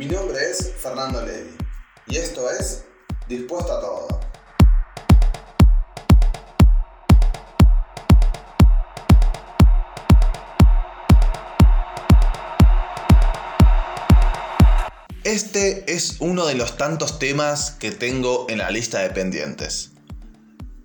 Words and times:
Mi 0.00 0.06
nombre 0.06 0.38
es 0.50 0.72
Fernando 0.78 1.20
Levi 1.20 1.54
y 2.06 2.16
esto 2.16 2.50
es 2.50 2.86
Dispuesto 3.28 3.70
a 3.70 3.80
Todo. 3.82 4.20
Este 15.22 15.92
es 15.94 16.16
uno 16.20 16.46
de 16.46 16.54
los 16.54 16.78
tantos 16.78 17.18
temas 17.18 17.72
que 17.72 17.90
tengo 17.90 18.46
en 18.48 18.56
la 18.56 18.70
lista 18.70 19.00
de 19.00 19.10
pendientes. 19.10 19.90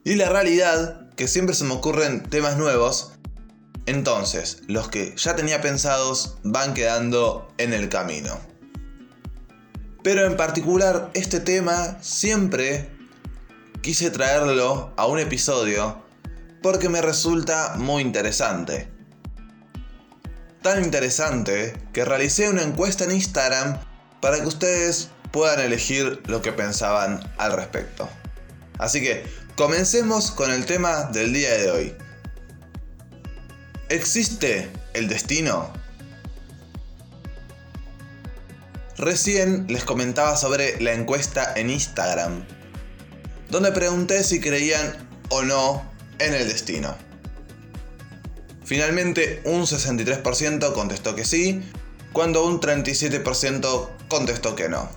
Y 0.04 0.16
la 0.16 0.28
realidad, 0.28 1.10
que 1.16 1.30
siempre 1.30 1.56
se 1.56 1.64
me 1.64 1.74
ocurren 1.74 2.22
temas 2.22 2.58
nuevos, 2.58 3.14
entonces 3.86 4.64
los 4.68 4.90
que 4.90 5.16
ya 5.16 5.38
tenía 5.38 5.62
pensados 5.62 6.36
van 6.44 6.74
quedando 6.74 7.48
en 7.58 7.72
el 7.72 7.88
camino. 7.88 8.55
Pero 10.06 10.28
en 10.28 10.38
particular 10.38 11.10
este 11.16 11.40
tema 11.40 11.98
siempre 12.00 12.92
quise 13.82 14.12
traerlo 14.12 14.94
a 14.98 15.08
un 15.08 15.18
episodio 15.18 16.00
porque 16.62 16.90
me 16.90 17.02
resulta 17.02 17.74
muy 17.78 18.04
interesante. 18.04 18.88
Tan 20.62 20.84
interesante 20.84 21.74
que 21.92 22.06
realicé 22.06 22.48
una 22.50 22.62
encuesta 22.62 23.06
en 23.06 23.14
Instagram 23.14 23.80
para 24.22 24.40
que 24.40 24.46
ustedes 24.46 25.10
puedan 25.32 25.60
elegir 25.60 26.22
lo 26.28 26.40
que 26.44 26.52
pensaban 26.52 27.20
al 27.40 27.54
respecto. 27.54 28.08
Así 28.78 29.02
que 29.02 29.24
comencemos 29.56 30.30
con 30.30 30.52
el 30.52 30.68
tema 30.68 31.06
del 31.06 31.34
día 31.34 31.52
de 31.58 31.72
hoy. 31.72 31.96
¿Existe 33.90 34.70
el 34.94 35.08
destino? 35.08 35.74
Recién 38.98 39.66
les 39.68 39.84
comentaba 39.84 40.38
sobre 40.38 40.80
la 40.82 40.94
encuesta 40.94 41.54
en 41.58 41.70
Instagram, 41.70 42.46
donde 43.50 43.74
pregunté 43.74 44.24
si 44.24 44.40
creían 44.40 45.10
o 45.30 45.42
no 45.42 45.84
en 46.20 46.34
el 46.34 46.48
destino. 46.48 46.96
Finalmente 48.64 49.42
un 49.44 49.64
63% 49.64 50.74
contestó 50.74 51.14
que 51.14 51.26
sí, 51.26 51.62
cuando 52.14 52.46
un 52.46 52.62
37% 52.62 53.90
contestó 54.08 54.56
que 54.56 54.70
no. 54.70 54.90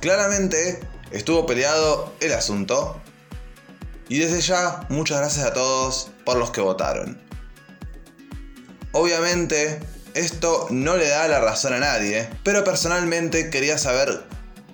Claramente 0.00 0.78
estuvo 1.10 1.46
peleado 1.46 2.12
el 2.20 2.32
asunto 2.32 3.00
y 4.08 4.18
desde 4.18 4.42
ya 4.42 4.84
muchas 4.90 5.20
gracias 5.20 5.46
a 5.46 5.54
todos 5.54 6.10
por 6.26 6.36
los 6.36 6.50
que 6.50 6.60
votaron. 6.60 7.18
Obviamente 8.92 9.80
esto 10.14 10.66
no 10.70 10.96
le 10.96 11.08
da 11.08 11.28
la 11.28 11.40
razón 11.40 11.72
a 11.72 11.78
nadie, 11.78 12.28
pero 12.44 12.64
personalmente 12.64 13.50
quería 13.50 13.78
saber 13.78 14.22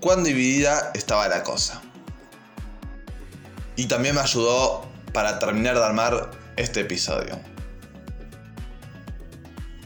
cuán 0.01 0.25
dividida 0.25 0.91
estaba 0.95 1.29
la 1.29 1.43
cosa. 1.43 1.81
Y 3.77 3.87
también 3.87 4.15
me 4.15 4.21
ayudó 4.21 4.87
para 5.13 5.39
terminar 5.39 5.77
de 5.77 5.85
armar 5.85 6.31
este 6.57 6.81
episodio. 6.81 7.39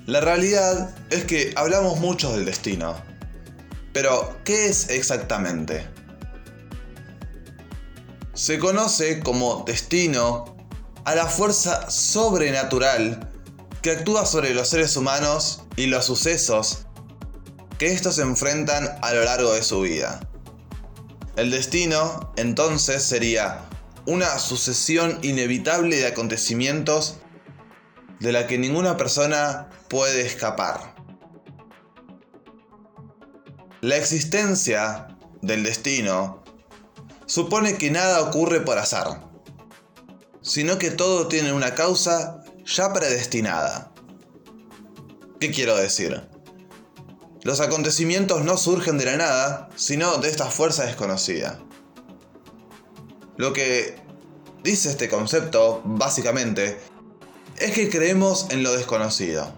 La 0.06 0.20
realidad 0.20 0.94
es 1.10 1.24
que 1.24 1.52
hablamos 1.56 2.00
mucho 2.00 2.32
del 2.32 2.44
destino. 2.44 2.96
Pero, 3.92 4.36
¿qué 4.44 4.66
es 4.66 4.88
exactamente? 4.88 5.86
Se 8.34 8.58
conoce 8.58 9.20
como 9.20 9.64
destino 9.66 10.56
a 11.04 11.14
la 11.14 11.26
fuerza 11.26 11.90
sobrenatural 11.90 13.31
que 13.82 13.90
actúa 13.90 14.24
sobre 14.26 14.54
los 14.54 14.68
seres 14.68 14.96
humanos 14.96 15.64
y 15.76 15.86
los 15.86 16.06
sucesos 16.06 16.86
que 17.78 17.92
estos 17.92 18.18
enfrentan 18.20 18.88
a 19.02 19.12
lo 19.12 19.24
largo 19.24 19.52
de 19.52 19.62
su 19.62 19.80
vida. 19.80 20.20
El 21.34 21.50
destino, 21.50 22.32
entonces, 22.36 23.02
sería 23.02 23.64
una 24.06 24.38
sucesión 24.38 25.18
inevitable 25.22 25.96
de 25.96 26.06
acontecimientos 26.06 27.16
de 28.20 28.30
la 28.30 28.46
que 28.46 28.56
ninguna 28.56 28.96
persona 28.96 29.68
puede 29.88 30.24
escapar. 30.24 30.94
La 33.80 33.96
existencia 33.96 35.08
del 35.40 35.64
destino 35.64 36.44
supone 37.26 37.78
que 37.78 37.90
nada 37.90 38.20
ocurre 38.20 38.60
por 38.60 38.78
azar, 38.78 39.28
sino 40.40 40.78
que 40.78 40.92
todo 40.92 41.26
tiene 41.26 41.52
una 41.52 41.74
causa 41.74 42.41
ya 42.64 42.92
predestinada. 42.92 43.92
¿Qué 45.40 45.50
quiero 45.50 45.76
decir? 45.76 46.22
Los 47.42 47.60
acontecimientos 47.60 48.44
no 48.44 48.56
surgen 48.56 48.98
de 48.98 49.06
la 49.06 49.16
nada, 49.16 49.68
sino 49.74 50.18
de 50.18 50.28
esta 50.28 50.46
fuerza 50.46 50.84
desconocida. 50.84 51.58
Lo 53.36 53.52
que 53.52 53.96
dice 54.62 54.90
este 54.90 55.08
concepto, 55.08 55.82
básicamente, 55.84 56.78
es 57.58 57.72
que 57.72 57.90
creemos 57.90 58.46
en 58.50 58.62
lo 58.62 58.72
desconocido. 58.72 59.52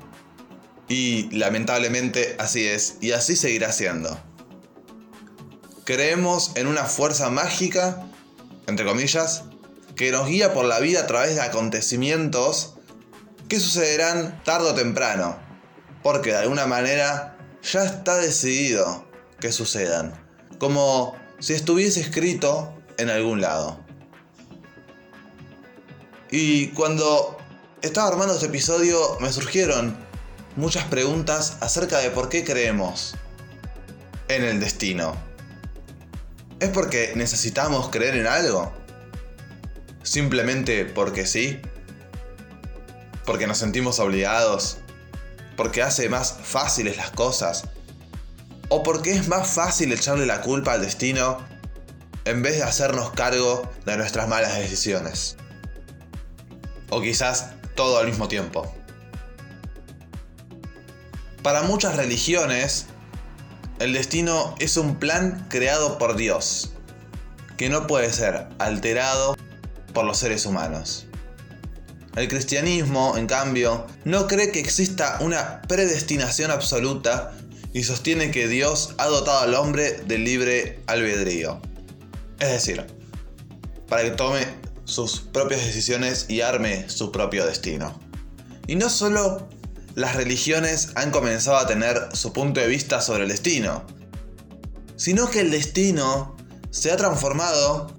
Y 0.89 1.31
lamentablemente 1.37 2.37
así 2.39 2.67
es, 2.67 2.97
y 3.01 3.13
así 3.13 3.37
seguirá 3.37 3.73
siendo. 3.73 4.19
Creemos 5.85 6.53
en 6.55 6.67
una 6.67 6.85
fuerza 6.85 7.29
mágica, 7.29 8.07
entre 8.67 8.87
comillas, 8.87 9.45
que 9.97 10.11
nos 10.11 10.29
guía 10.29 10.55
por 10.55 10.65
la 10.65 10.81
vida 10.81 11.01
a 11.01 11.07
través 11.07 11.35
de 11.35 11.43
acontecimientos 11.43 12.74
que 13.49 13.61
sucederán 13.61 14.43
tarde 14.45 14.71
o 14.71 14.75
temprano, 14.75 15.39
porque 16.03 16.31
de 16.31 16.39
alguna 16.39 16.67
manera 16.67 17.37
ya 17.63 17.85
está 17.85 18.17
decidido 18.17 19.05
que 19.41 19.53
sucedan, 19.53 20.13
como 20.59 21.17
si 21.39 21.55
estuviese 21.55 22.01
escrito 22.01 22.75
en 22.99 23.11
algún 23.11 23.41
lado. 23.41 23.81
Y 26.31 26.69
cuando 26.69 27.37
estaba 27.83 28.09
armando 28.09 28.35
este 28.35 28.47
episodio 28.47 29.19
me 29.21 29.33
surgieron 29.33 29.97
muchas 30.57 30.85
preguntas 30.85 31.59
acerca 31.61 31.99
de 31.99 32.11
por 32.11 32.29
qué 32.29 32.45
creemos 32.45 33.15
en 34.29 34.45
el 34.45 34.61
destino. 34.61 35.15
¿Es 36.61 36.71
porque 36.71 37.13
necesitamos 37.15 37.89
creer 37.89 38.17
en 38.17 38.27
algo? 38.27 38.73
¿Simplemente 40.03 40.85
porque 40.85 41.27
sí? 41.27 41.61
¿Porque 43.25 43.47
nos 43.47 43.59
sentimos 43.59 43.99
obligados? 44.01 44.79
¿Porque 45.57 45.83
hace 45.83 46.09
más 46.09 46.37
fáciles 46.43 46.97
las 46.97 47.11
cosas? 47.11 47.65
¿O 48.69 48.83
porque 48.83 49.13
es 49.13 49.29
más 49.29 49.49
fácil 49.49 49.93
echarle 49.93 50.27
la 50.27 50.41
culpa 50.41 50.73
al 50.73 50.83
destino 50.83 51.39
en 52.25 52.43
vez 52.43 52.57
de 52.57 52.63
hacernos 52.63 53.11
cargo 53.11 53.71
de 53.87 53.97
nuestras 53.97 54.29
malas 54.29 54.57
decisiones? 54.57 55.37
O 56.91 57.01
quizás 57.01 57.51
todo 57.75 57.99
al 57.99 58.07
mismo 58.07 58.29
tiempo. 58.29 58.75
Para 61.43 61.63
muchas 61.63 61.97
religiones, 61.97 62.87
el 63.79 63.93
destino 63.93 64.55
es 64.59 64.77
un 64.77 64.97
plan 64.97 65.47
creado 65.51 65.99
por 65.99 66.17
Dios, 66.17 66.73
que 67.57 67.69
no 67.69 67.87
puede 67.87 68.13
ser 68.13 68.49
alterado 68.59 69.37
por 69.93 70.05
los 70.05 70.19
seres 70.19 70.47
humanos. 70.47 71.07
El 72.17 72.29
cristianismo, 72.29 73.17
en 73.17 73.27
cambio, 73.27 73.87
no 74.05 74.29
cree 74.29 74.53
que 74.53 74.61
exista 74.61 75.19
una 75.21 75.63
predestinación 75.63 76.51
absoluta 76.51 77.33
y 77.73 77.83
sostiene 77.83 78.31
que 78.31 78.47
Dios 78.47 78.95
ha 78.99 79.07
dotado 79.07 79.41
al 79.41 79.55
hombre 79.55 80.01
del 80.07 80.23
libre 80.23 80.81
albedrío. 80.87 81.61
Es 82.39 82.51
decir, 82.51 82.87
para 83.89 84.05
que 84.05 84.11
tome 84.13 84.47
sus 84.85 85.21
propias 85.21 85.65
decisiones 85.65 86.27
y 86.29 86.41
arme 86.41 86.89
su 86.89 87.11
propio 87.11 87.47
destino. 87.47 87.99
Y 88.69 88.77
no 88.77 88.89
solo 88.91 89.49
las 89.97 90.15
religiones 90.15 90.91
han 90.95 91.11
comenzado 91.11 91.57
a 91.57 91.67
tener 91.67 92.11
su 92.13 92.33
punto 92.33 92.61
de 92.61 92.69
vista 92.69 93.01
sobre 93.01 93.25
el 93.25 93.29
destino, 93.29 93.85
sino 94.97 95.29
que 95.29 95.41
el 95.41 95.51
destino 95.51 96.37
se 96.71 96.93
ha 96.93 96.97
transformado 96.97 97.93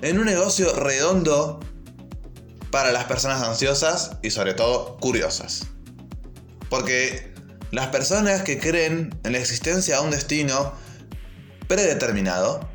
en 0.00 0.18
un 0.18 0.26
negocio 0.26 0.74
redondo 0.74 1.60
para 2.72 2.90
las 2.90 3.04
personas 3.04 3.40
ansiosas 3.42 4.16
y 4.22 4.30
sobre 4.30 4.54
todo 4.54 4.96
curiosas. 4.96 5.68
Porque 6.68 7.32
las 7.70 7.86
personas 7.88 8.42
que 8.42 8.58
creen 8.58 9.16
en 9.22 9.32
la 9.32 9.38
existencia 9.38 9.98
de 9.98 10.02
un 10.02 10.10
destino 10.10 10.72
predeterminado 11.68 12.68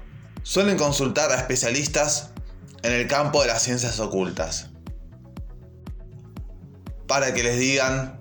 suelen 0.43 0.77
consultar 0.77 1.33
a 1.33 1.35
especialistas 1.35 2.29
en 2.83 2.93
el 2.93 3.07
campo 3.09 3.41
de 3.41 3.47
las 3.47 3.63
ciencias 3.63 3.99
ocultas 3.99 4.69
para 7.07 7.33
que 7.33 7.43
les 7.43 7.59
digan 7.59 8.17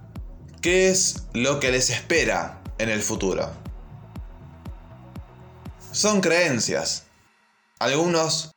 ¿Qué 0.66 0.88
es 0.88 1.26
lo 1.32 1.60
que 1.60 1.70
les 1.70 1.90
espera 1.90 2.60
en 2.78 2.88
el 2.88 3.00
futuro? 3.00 3.52
Son 5.92 6.20
creencias. 6.20 7.04
Algunos 7.78 8.50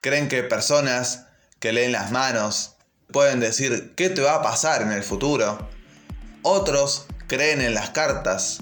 creen 0.00 0.28
que 0.28 0.44
personas 0.44 1.26
que 1.60 1.72
leen 1.72 1.92
las 1.92 2.10
manos 2.10 2.76
pueden 3.12 3.40
decir 3.40 3.94
qué 3.96 4.10
te 4.10 4.20
va 4.20 4.36
a 4.36 4.42
pasar 4.42 4.82
en 4.82 4.92
el 4.92 5.02
futuro. 5.02 5.68
Otros 6.42 7.06
creen 7.26 7.60
en 7.60 7.74
las 7.74 7.90
cartas, 7.90 8.60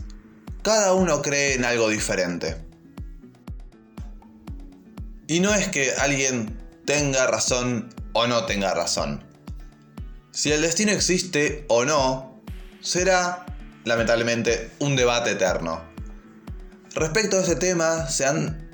cada 0.62 0.94
uno 0.94 1.22
cree 1.22 1.54
en 1.54 1.64
algo 1.64 1.88
diferente. 1.88 2.56
Y 5.28 5.40
no 5.40 5.54
es 5.54 5.68
que 5.68 5.92
alguien 5.94 6.56
tenga 6.84 7.26
razón 7.26 7.94
o 8.12 8.26
no 8.26 8.46
tenga 8.46 8.72
razón. 8.74 9.24
Si 10.30 10.52
el 10.52 10.62
destino 10.62 10.92
existe 10.92 11.64
o 11.68 11.84
no, 11.84 12.40
será, 12.80 13.46
lamentablemente, 13.84 14.70
un 14.78 14.94
debate 14.94 15.32
eterno. 15.32 15.82
Respecto 16.94 17.36
a 17.38 17.40
este 17.40 17.56
tema, 17.56 18.08
se 18.08 18.26
han 18.26 18.68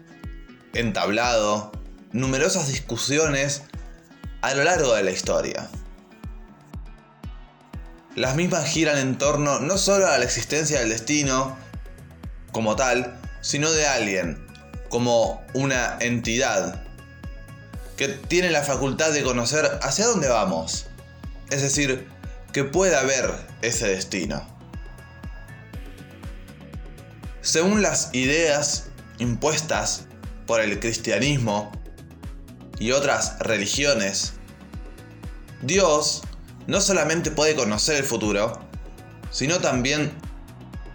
entablado 0.75 1.73
numerosas 2.13 2.69
discusiones 2.69 3.63
a 4.43 4.55
lo 4.55 4.65
largo 4.65 4.95
de 4.95 5.03
la 5.05 5.11
historia. 5.13 5.69
Las 8.15 8.37
mismas 8.37 8.67
giran 8.67 8.99
en 8.99 9.17
torno 9.17 9.61
no 9.61 9.79
solo 9.79 10.07
a 10.07 10.19
la 10.19 10.25
existencia 10.25 10.81
del 10.81 10.91
destino 10.91 11.57
como 12.51 12.77
tal, 12.77 13.19
sino 13.41 13.71
de 13.73 13.87
alguien, 13.87 14.47
como 14.91 15.43
una 15.55 15.97
entidad 16.01 16.83
que 17.97 18.09
tiene 18.09 18.51
la 18.51 18.63
facultad 18.63 19.13
de 19.13 19.23
conocer 19.23 19.79
hacia 19.83 20.07
dónde 20.07 20.29
vamos. 20.29 20.87
Es 21.51 21.63
decir, 21.63 22.09
que 22.53 22.65
pueda 22.65 23.01
haber 23.01 23.31
ese 23.63 23.89
destino. 23.89 24.47
Según 27.41 27.81
las 27.81 28.11
ideas 28.13 28.89
impuestas 29.19 30.05
por 30.47 30.61
el 30.61 30.79
cristianismo 30.81 31.73
y 32.83 32.91
otras 32.91 33.39
religiones, 33.39 34.33
Dios 35.63 36.23
no 36.67 36.81
solamente 36.81 37.31
puede 37.31 37.55
conocer 37.55 37.95
el 37.95 38.03
futuro, 38.03 38.59
sino 39.31 39.61
también 39.61 40.13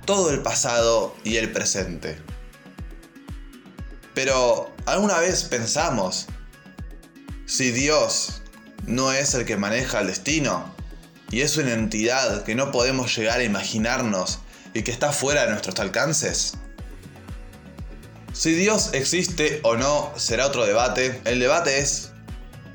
todo 0.04 0.32
el 0.32 0.42
pasado 0.42 1.16
y 1.24 1.38
el 1.38 1.50
presente. 1.54 2.18
Pero, 4.14 4.70
¿alguna 4.86 5.18
vez 5.20 5.46
pensamos 5.46 6.28
si 7.46 7.72
Dios 7.72 8.42
no 8.86 9.14
es 9.14 9.34
el 9.34 9.46
que 9.46 9.56
maneja 9.56 10.02
el 10.02 10.08
destino 10.08 10.76
y 11.32 11.40
es 11.40 11.56
una 11.56 11.72
entidad 11.72 12.44
que 12.44 12.56
no 12.56 12.74
podemos 12.74 13.16
llegar 13.16 13.40
a 13.40 13.46
imaginarnos 13.46 14.40
y 14.74 14.84
que 14.84 14.92
está 14.92 15.14
fuera 15.14 15.46
de 15.46 15.52
nuestros 15.52 15.80
alcances? 15.80 16.58
Si 18.38 18.54
Dios 18.54 18.92
existe 18.94 19.62
o 19.64 19.78
no 19.78 20.14
será 20.16 20.46
otro 20.46 20.64
debate. 20.64 21.22
El 21.26 21.40
debate 21.40 21.80
es 21.80 22.12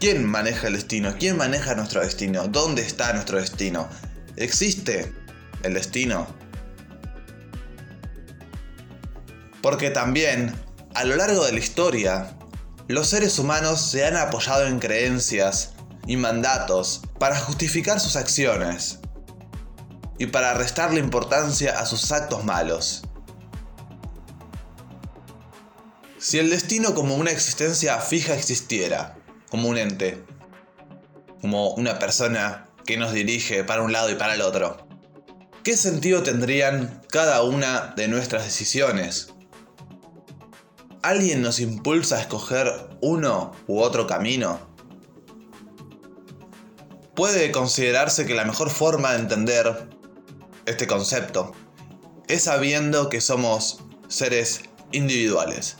¿quién 0.01 0.27
maneja 0.27 0.67
el 0.67 0.73
destino? 0.73 1.15
¿Quién 1.17 1.37
maneja 1.37 1.77
nuestro 1.77 2.01
destino? 2.01 2.49
¿Dónde 2.49 2.83
está 2.83 3.13
nuestro 3.13 3.39
destino? 3.39 3.89
¿Existe 4.35 5.15
el 5.63 5.75
destino? 5.75 6.27
Porque 9.63 9.91
también 9.91 10.53
a 10.97 11.05
lo 11.05 11.15
largo 11.15 11.45
de 11.45 11.53
la 11.53 11.61
historia, 11.61 12.37
los 12.89 13.07
seres 13.07 13.39
humanos 13.39 13.89
se 13.89 14.05
han 14.05 14.17
apoyado 14.17 14.67
en 14.67 14.81
creencias 14.81 15.75
y 16.09 16.17
mandatos 16.17 17.03
para 17.21 17.39
justificar 17.39 18.01
sus 18.01 18.17
acciones 18.17 18.99
y 20.19 20.27
para 20.27 20.55
restarle 20.55 20.99
importancia 20.99 21.79
a 21.79 21.87
sus 21.87 22.11
actos 22.11 22.45
malos. 22.45 23.05
Si 26.23 26.39
el 26.39 26.51
destino 26.51 26.95
como 26.95 27.17
una 27.17 27.33
existencia 27.33 27.99
fija 27.99 28.37
existiera, 28.37 29.19
como 29.51 29.69
un 29.69 29.77
ente, 29.77 30.25
como 31.41 31.75
una 31.75 31.99
persona 31.99 32.69
que 32.87 32.97
nos 32.97 33.13
dirige 33.13 33.65
para 33.65 33.83
un 33.83 33.91
lado 33.91 34.09
y 34.09 34.15
para 34.15 34.35
el 34.37 34.43
otro, 34.43 34.87
¿qué 35.65 35.77
sentido 35.77 36.23
tendrían 36.23 37.03
cada 37.11 37.43
una 37.43 37.93
de 37.97 38.07
nuestras 38.07 38.45
decisiones? 38.45 39.35
¿Alguien 41.03 41.43
nos 41.43 41.59
impulsa 41.59 42.19
a 42.19 42.21
escoger 42.21 42.73
uno 43.01 43.51
u 43.67 43.81
otro 43.81 44.07
camino? 44.07 44.61
Puede 47.17 47.51
considerarse 47.51 48.27
que 48.27 48.37
la 48.37 48.45
mejor 48.45 48.71
forma 48.71 49.11
de 49.11 49.19
entender 49.19 49.89
este 50.67 50.87
concepto 50.87 51.51
es 52.29 52.45
sabiendo 52.45 53.09
que 53.09 53.21
somos 53.21 53.81
seres 54.07 54.61
individuales, 54.93 55.79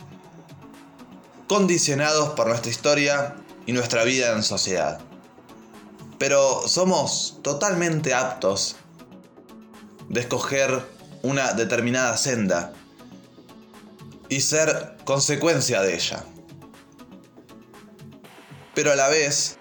condicionados 1.53 2.29
por 2.29 2.47
nuestra 2.47 2.71
historia 2.71 3.35
y 3.67 3.73
nuestra 3.73 4.03
vida 4.03 4.31
en 4.31 4.41
sociedad. 4.41 4.99
Pero 6.17 6.67
somos 6.67 7.41
totalmente 7.43 8.15
aptos 8.15 8.75
de 10.09 10.21
escoger 10.21 10.83
una 11.21 11.53
determinada 11.53 12.17
senda 12.17 12.73
y 14.29 14.41
ser 14.41 14.97
consecuencia 15.05 15.81
de 15.81 15.93
ella. 15.93 16.23
Pero 18.73 18.91
a 18.91 18.95
la 18.95 19.09
vez, 19.09 19.59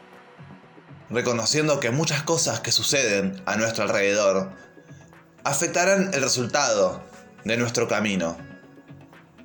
reconociendo 1.10 1.78
que 1.78 1.90
muchas 1.90 2.22
cosas 2.22 2.60
que 2.60 2.72
suceden 2.72 3.42
a 3.44 3.56
nuestro 3.56 3.84
alrededor 3.84 4.50
afectarán 5.44 6.14
el 6.14 6.22
resultado 6.22 7.02
de 7.44 7.58
nuestro 7.58 7.86
camino, 7.86 8.38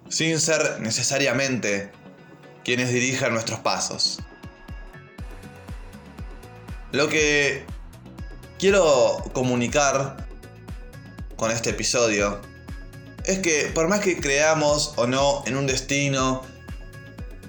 sin 0.08 0.40
ser 0.40 0.80
necesariamente 0.80 1.92
quienes 2.68 2.92
dirijan 2.92 3.32
nuestros 3.32 3.62
pasos. 3.62 4.20
Lo 6.92 7.08
que 7.08 7.64
quiero 8.60 9.24
comunicar 9.32 10.28
con 11.38 11.50
este 11.50 11.70
episodio 11.70 12.42
es 13.24 13.40
que 13.40 13.72
por 13.74 13.88
más 13.88 14.02
que 14.02 14.20
creamos 14.20 14.92
o 14.98 15.08
no 15.08 15.44
en 15.46 15.56
un 15.56 15.66
destino 15.66 16.42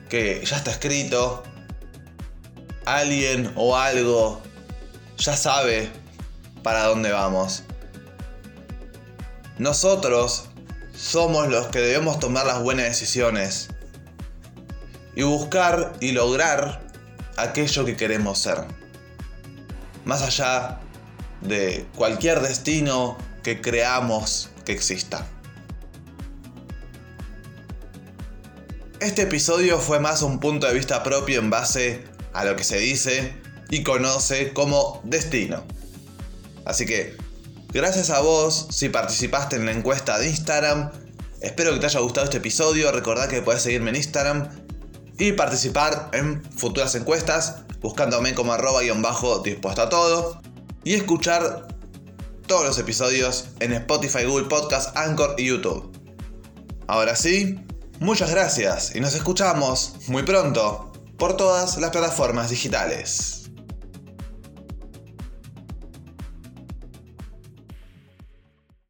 que 0.09 0.41
ya 0.45 0.57
está 0.57 0.71
escrito, 0.71 1.43
alguien 2.85 3.53
o 3.57 3.77
algo 3.77 4.41
ya 5.17 5.37
sabe 5.37 5.91
para 6.63 6.85
dónde 6.85 7.11
vamos. 7.11 7.65
Nosotros 9.59 10.45
somos 10.97 11.49
los 11.49 11.67
que 11.67 11.81
debemos 11.81 12.21
tomar 12.21 12.47
las 12.47 12.63
buenas 12.63 12.87
decisiones 12.87 13.71
y 15.19 15.25
buscar 15.25 15.95
y 15.99 16.13
lograr 16.13 16.81
aquello 17.37 17.85
que 17.85 17.97
queremos 17.97 18.39
ser. 18.39 18.59
Más 20.05 20.23
allá 20.23 20.79
de 21.41 21.85
cualquier 21.97 22.41
destino 22.41 23.19
que 23.43 23.61
creamos 23.61 24.51
que 24.65 24.71
exista. 24.71 25.27
Este 29.01 29.23
episodio 29.23 29.81
fue 29.81 29.99
más 29.99 30.23
un 30.23 30.39
punto 30.39 30.69
de 30.69 30.75
vista 30.75 31.03
propio 31.03 31.41
en 31.41 31.51
base 31.51 32.05
a 32.33 32.45
lo 32.45 32.55
que 32.55 32.63
se 32.63 32.79
dice 32.79 33.35
y 33.71 33.83
conoce 33.83 34.53
como 34.53 35.01
destino. 35.03 35.65
Así 36.65 36.87
que, 36.87 37.17
gracias 37.73 38.11
a 38.11 38.21
vos 38.21 38.69
si 38.71 38.89
participaste 38.89 39.57
en 39.57 39.67
la 39.67 39.73
encuesta 39.73 40.17
de 40.17 40.29
Instagram. 40.29 40.93
Espero 41.41 41.73
que 41.75 41.81
te 41.81 41.87
haya 41.87 41.99
gustado 41.99 42.27
este 42.27 42.37
episodio. 42.37 42.93
Recordá 42.93 43.27
que 43.27 43.43
puedes 43.43 43.63
seguirme 43.63 43.91
en 43.91 43.97
Instagram 43.97 44.68
y 45.19 45.33
participar 45.33 46.11
en 46.13 46.43
futuras 46.57 46.95
encuestas 46.95 47.57
buscándome 47.81 48.35
como 48.35 48.53
arroba 48.53 48.83
guion 48.83 49.03
bajo 49.03 49.41
dispuesto 49.41 49.83
a 49.83 49.89
todo. 49.89 50.41
Y 50.85 50.95
escuchar 50.95 51.69
todos 52.47 52.65
los 52.65 52.79
episodios 52.79 53.49
en 53.61 53.73
Spotify, 53.73 54.25
Google 54.25 54.49
Podcast, 54.49 54.97
Anchor 54.97 55.35
y 55.37 55.47
YouTube. 55.47 55.93
Ahora 56.87 57.15
sí, 57.15 57.59
Muchas 58.01 58.31
gracias 58.31 58.95
y 58.95 59.01
nos 59.01 59.17
escuchamos 59.17 59.95
muy 60.07 60.23
pronto 60.23 60.93
por 61.17 61.37
todas 61.37 61.79
las 61.79 61.91
plataformas 61.91 62.49
digitales. 62.49 63.38